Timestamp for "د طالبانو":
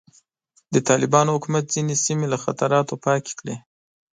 0.73-1.35